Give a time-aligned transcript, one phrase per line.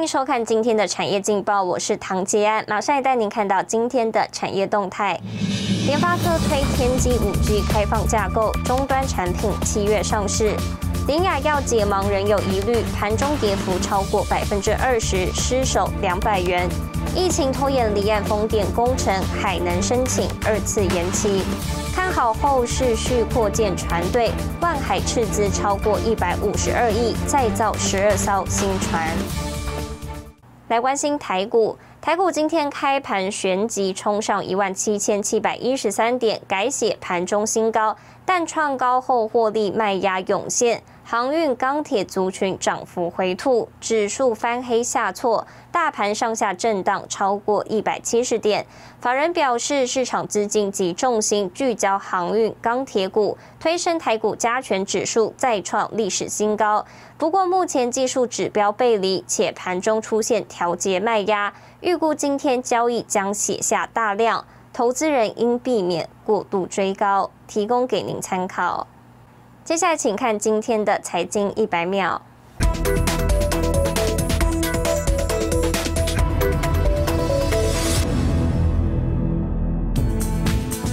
[0.00, 5.20] 欢迎收看今天的产业劲报，我是唐杰安，马上带您看到今天的产业动态。
[5.84, 10.56] 联发科推天玑五 G 开放架构，终端产品七月上市。
[11.06, 16.66] 林雅要解盲仍有疑虑，盘中跌幅超过百分之二十，失守两百元。
[17.14, 21.42] 疫情拖延离岸风电工程，海能申请二次延期。
[21.94, 24.30] 看好后市续扩建船队，
[24.62, 29.06] 万海斥资超过一百五十二亿，再造十二艘新船。
[30.70, 40.80] 来关心台股，台股今天开盘旋即冲上一万七千七百一十三点，改写盘中新高，但创高后获利卖压涌现。
[41.10, 48.64] 航运、钢铁族群涨幅回吐，指数翻黑下挫，大盘上下震荡超过一百七十点。
[49.00, 56.86] 法人表示，市场资金及重心聚焦航运、钢铁股，推升台股加权指数再创历史新高。
[57.18, 67.32] 不过，目前技术指标背离，且盘中出现调节卖压，预估今天交易将写下大量，投资人应避免过度追高。
[67.48, 68.86] 提供给您参考。
[69.62, 72.20] 接下来，请看今天的财经一百秒。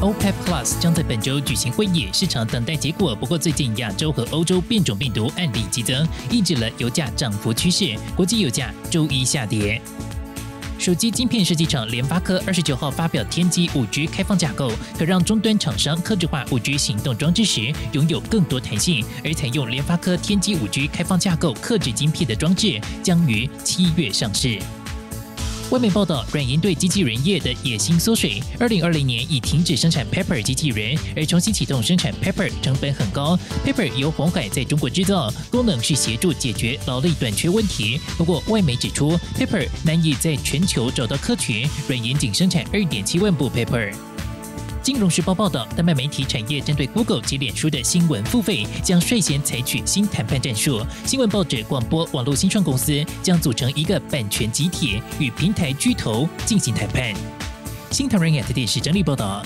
[0.00, 3.16] OPEC Plus 将在本周举行会议，市场等待结果。
[3.16, 9.80] 不过，最近亚洲和欧洲变种病毒案例激增，抑制了油价涨幅趋势，国际油价周一下跌。
[10.88, 19.04] 手机晶片设计厂联发科二十九号发表天玑五 G 开放架构，可让终端厂商客制化五 G 行动装置时拥有更多弹性。
[19.22, 24.58] 而采用联发科天玑五 G 开放架构克制晶片的装置将于七月上市。
[25.70, 28.42] 外媒报道，软银对机器人业的野心缩水。
[28.58, 33.38] 二零二零年已停止生产 Pepper 机器人，而重新启动生产 Pepper 成本很高。
[33.66, 38.00] Pepper 由红海在中国制造，功能是协助解决劳力短缺问题。
[38.16, 43.92] 不过，外媒指出，Pepper 难以在全球找到客群，软银仅生产二点七万部 Pepper。
[44.88, 50.80] 金融时报报道，丹麦媒体产业针对 Google 及脸书的新闻付费将率先采取新谈判战术。
[51.04, 57.12] 新闻报纸、广播网络新创公司将组成一个版权集体，与平台巨头进行谈判。
[57.90, 59.42] 新唐人亚太电视整理报道。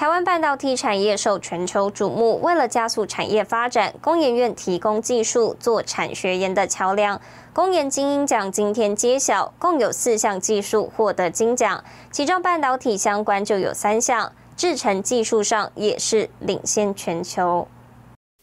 [0.00, 7.20] 台湾半导体产业受全球瞩目，为了加速产业发展，工研院提供技术做产学研的桥梁。
[7.52, 17.68] 工研精英奖今天揭晓，共有四项技术获得金奖，其中半导体相关就有三项，制程技术上也是领先全球。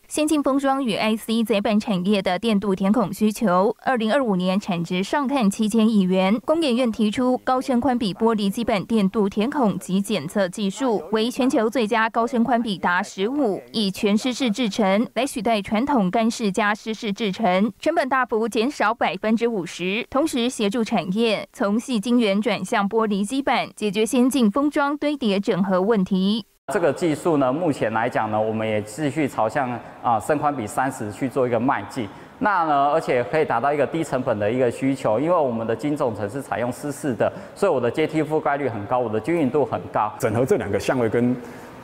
[0.08, 6.40] 先进封装与 IC 载板产业的电镀填孔需求，二零二五年产值上看七千亿元。
[6.46, 26.46] 工研院提出高深宽比玻璃基板电镀填孔及检测技术，为全球最佳高深宽比达十五，以全湿式制成来取代传统干式加湿式制成，成本大幅减少百分之五十，同时协助产业从细晶圆转向玻璃基板，解决先进封装堆叠整合问题。
[26.74, 29.72] 这个技术呢，目前来讲呢，我们也继续朝向
[30.04, 32.06] 啊深宽比三十去做一个迈进。
[32.40, 40.12] 那呢，而且可以达到一个低成本的一个需求，因为我们的晶种层是采用湿式的，所以我的阶梯覆盖率很高，我的均匀度很高。
[40.20, 41.34] 整合这两个相位跟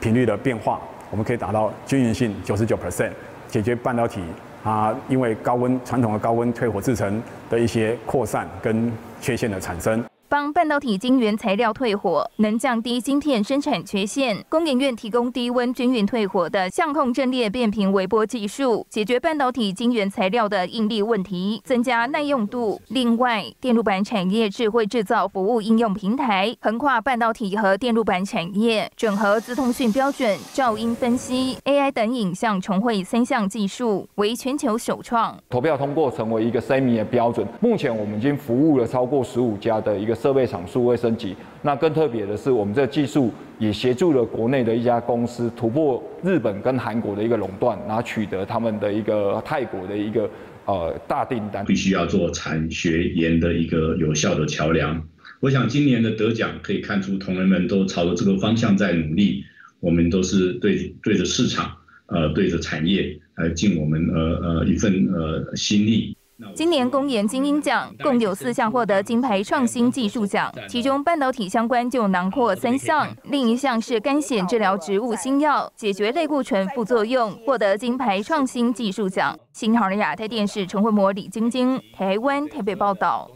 [0.00, 0.78] 频率的变化，
[1.10, 3.12] 我们可以达到均匀性九十九 percent，
[3.48, 4.20] 解决半导体
[4.62, 10.04] 啊因为高温传统的高温退火制成的一些扩散跟缺陷的产生。
[10.34, 14.36] 帮半导体晶圆材料退火，能降低晶片生产缺陷。
[14.48, 22.80] 工研院提供低温均匀退火的相控阵列变频微波技术，解决半导体晶圆材料的应力问题，增加耐用度。
[22.88, 35.38] 另外，电路板产业智慧制造服务应用平台，横跨半导体和电路板产业，整合资通讯标准、噪音分析、AI 等影像重绘三项技术，为全球首创。
[35.48, 40.23] 投票通过成为一个 SEMI 的标准，目前我们已经服务了超过十五家的一个。
[40.24, 50.30] 设备厂数位升级，那更特别的是，我们这技术也协助了国内的一家公司突破日本跟韩国的一个垄断，然后取得他们的一个泰国的一个
[50.64, 51.62] 呃大订单。
[51.66, 54.98] 必须要做产学研的一个有效的桥梁。
[55.40, 59.44] 我想今年的得奖可以看出，同仁们都朝着这个方向在努力。
[59.80, 61.70] 我们都是对对着市场，
[62.06, 66.16] 呃，对着产业来尽我们呃呃一份呃心力。
[66.54, 79.38] 今年工研精英奖共有四项获得金牌创新技术奖，其中半导体相关就囊括三项，另一项是肝癣治疗植物新药，解决类固醇副作用，获得金牌创新技术奖。
[79.52, 83.30] 新唐人亚太电视陈慧模、李晶晶，台湾台北报道。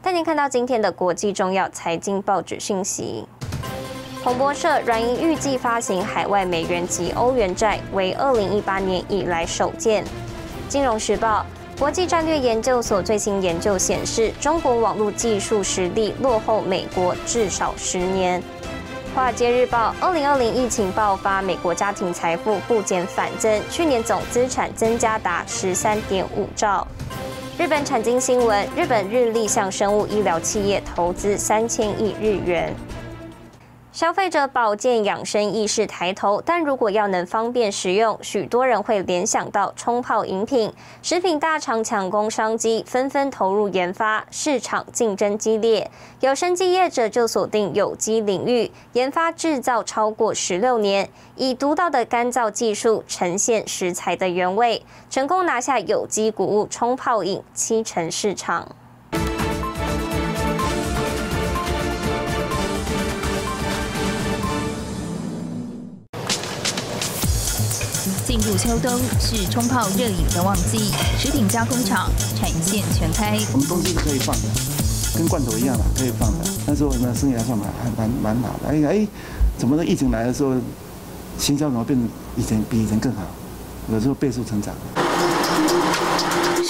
[0.00, 3.24] 带您看到今天的国际重要财经报纸讯息。
[4.24, 10.04] 彭博社软银预计发行海外美元及欧元债，为二零一八年以来首见。
[10.68, 11.44] 金融时报。
[11.82, 18.40] 国际战略研究所最新研究显示，中国网络技术实力落后美国至少十年。
[19.12, 26.86] 华尔街日报：二零二零疫情爆发，美国家庭财富不减反增，去年总资产增加达十三点五兆。
[27.58, 32.72] 日本产经新闻：日本日立向生物医疗企业投资三千亿日元。
[33.92, 40.72] 消费者保健养生意识抬头，但如果要能方便食用，许多人会联想到冲泡饮品。
[41.02, 45.90] 食品大厂抢攻商机，纷纷投入研发，市场竞争激烈。
[46.20, 58.74] 有生机业者就锁定有机领域，研发制造超过十六年，以独到的干燥技术呈现食材的原味，成功拿下有机谷物冲泡饮七成市场。
[68.32, 68.90] 进入秋冬
[69.20, 73.38] 是冲泡热饮的旺季，食品加工厂产线全开。
[73.52, 74.48] 我们东西是可以放的，
[75.18, 76.44] 跟罐头一样的可以放的。
[76.66, 78.70] 那时候呢，生意还算蛮还蛮蛮好的。
[78.70, 79.06] 哎哎，
[79.58, 79.84] 怎么的？
[79.84, 80.54] 疫情来的时候，
[81.36, 82.08] 行销怎么变成
[82.38, 83.20] 以前比以前更好？
[83.92, 84.74] 有时候倍速成长。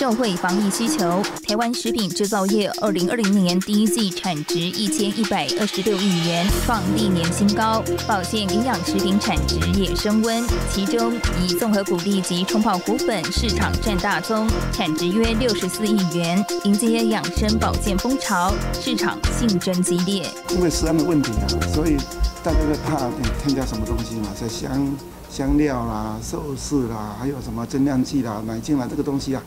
[0.03, 7.81] 社会防疫需求，台湾食品制造业二零二零年第一季产值一千一百二十六亿元，创历年新高。
[8.05, 16.45] 保健营养食品产值也升温，其中以综合谷粒及冲泡谷粉市场占大宗，产值约六十四亿元。
[16.65, 20.29] 迎接养生保健风潮，市场竞争激烈。
[20.51, 21.97] 因为食安的问题啊，所以
[22.43, 23.09] 大家在怕
[23.45, 24.85] 添加什么东西嘛，在香
[25.31, 29.41] 香料啦、寿司啦，还有什么增量剂啦、奶精啦，这个东西啊。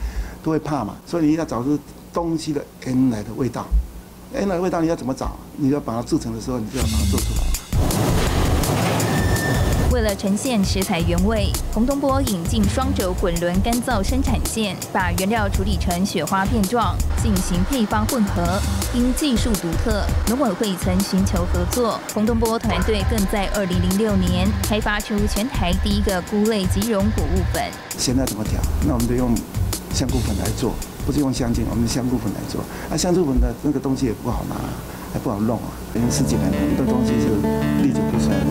[0.46, 1.80] 都会怕嘛，所以你要找出
[2.14, 3.66] 东西的原来的味道，
[4.32, 5.36] 原来的味道你要怎么找？
[5.58, 7.42] 你要把它制成的时候，你就要把它做出来。
[9.92, 18.62] 为了呈现食材原味，洪东波引进双轴滚轮干燥生产线，把原料处理成雪花片状，进行配方混合。
[18.94, 22.00] 因技术独特，农委会曾寻求合作。
[22.14, 27.64] 洪东波团队更在二零零六年开发出全台第一个菇类即溶谷物粉。
[27.98, 28.62] 现在怎么调？
[28.86, 29.34] 那我们就用。
[29.96, 30.74] 香菇粉来做，
[31.06, 32.60] 不是用香精，我们香菇粉来做。
[32.90, 34.56] 那香菇粉的那个东西也不好拿，
[35.14, 35.72] 还不好弄啊。
[35.96, 37.30] 因为十几年很多东西是
[37.82, 38.46] 历久不衰的。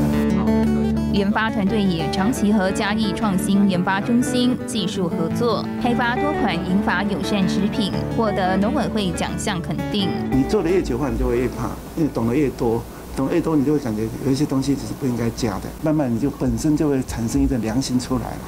[1.13, 10.09] 研发团队也长期和嘉义创新研发中心技术合作，开发多款银发友善食品，获得农委会奖项肯定。
[10.33, 12.83] 你做的越久的话，你就会越怕，因为懂得越多，
[13.15, 15.69] 懂得越多，你就会感觉有一些东西只是不应该加的。
[15.83, 18.41] 慢慢你就本身就会产生一个良心出来了，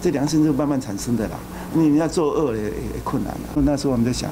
[0.00, 1.36] 这良心就慢慢产生的啦。
[1.72, 3.62] 你要做恶也也困难了。
[3.62, 4.30] 那时候我们在想，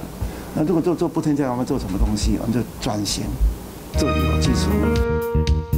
[0.55, 2.37] 那如果做做不添加，我们做什么东西？
[2.41, 3.25] 我们就转型
[3.99, 5.19] 做有机食物。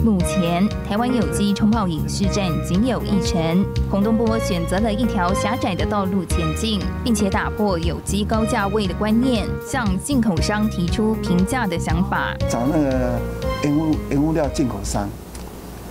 [0.03, 3.63] 目前台湾有机冲泡饮市站仅有一成。
[3.91, 12.35] 洪东波选择了一条狭窄的道路前进，并且打破有机高价位的观念，向进口商提出平价的想法。
[12.49, 13.21] 找那个
[13.63, 15.07] 原物原物料进口商，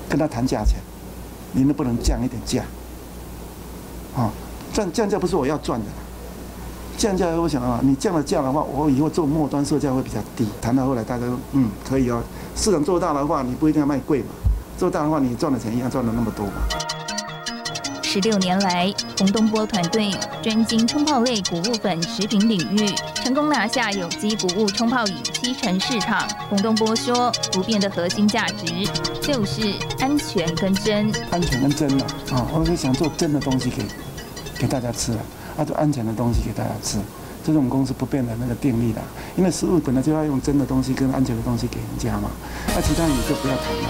[0.09, 0.79] 跟他谈价钱，
[1.51, 2.63] 你能不能降一点价？
[4.19, 4.31] 啊？
[4.71, 5.85] 降降价不是我要赚的，
[6.95, 10.47] 降价我想啊，你降了价的话，我以后做末端售价会比较低。
[10.61, 12.21] 谈到后来，大家说嗯可以哦，
[12.55, 14.25] 市场做大的话，你不一定要卖贵嘛，
[14.77, 16.51] 做大的话，你赚的钱一样赚了那么多嘛。
[18.03, 26.27] 十六年来，洪东波团队专精冲泡类谷物粉食品领域，成功拿下有机谷物冲泡饮七成市场。
[26.49, 28.65] 洪东波说，不变的核心价值
[29.21, 31.11] 就是安全跟真。
[31.31, 33.83] 安全跟真嘛，啊，我是想做真的东西给。
[34.59, 35.19] 给大家吃了，
[35.57, 36.99] 啊，就安全的东西给大家吃，
[37.45, 39.01] 这是我们公司不变的那个定力的。
[39.37, 42.29] 因为食物本来就要用真的东西跟安全的东西给人家嘛，
[42.75, 43.89] 那其他你就不要谈了。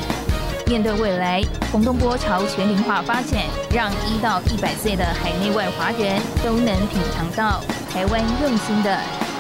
[0.68, 3.42] 面对未来，洪东波朝全龄化发展，
[3.74, 7.60] 让一到一百岁的海内外华人都能品尝到
[7.92, 8.96] 台湾用心的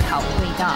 [0.09, 0.73] 好味道。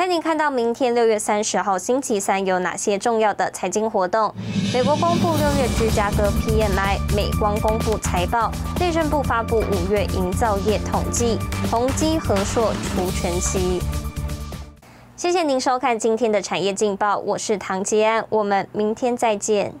[0.00, 4.34] 带您看到明天六月三十号星期三有哪些重要的财经活动？
[4.72, 11.38] 美国公布六月芝加哥 PMI，美光公布财报，内政部发布五月营造业统计，
[11.70, 13.78] 宏基、和硕除全息。
[15.16, 19.74] 谢谢您收看今天的产业劲报，我是唐吉安，我们明天再见。